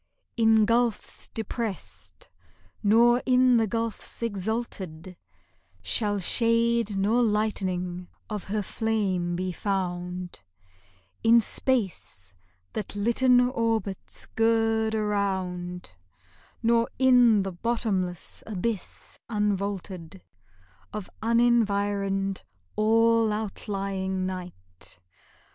In 0.35 0.65
gulfs 0.65 1.27
depressed 1.27 2.27
nor 2.81 3.21
in 3.23 3.57
the 3.57 3.67
gulfs 3.67 4.23
exalted 4.23 5.15
Shall 5.83 6.17
shade 6.17 6.97
nor 6.97 7.21
lightening 7.21 8.07
of 8.27 8.45
her 8.45 8.63
flame 8.63 9.35
be 9.35 9.51
found; 9.51 10.41
In 11.21 11.39
space 11.39 12.33
that 12.73 12.95
litten 12.95 13.39
orbits 13.41 14.25
gird 14.35 14.95
around, 14.95 15.91
Nor 16.63 16.89
in 16.97 17.43
the 17.43 17.51
bottomless 17.51 18.41
abyss 18.47 19.19
unvaulted 19.29 20.21
Of 20.91 21.11
unenvironed, 21.21 22.41
all 22.75 23.31
outlying 23.31 24.25
night. 24.25 24.97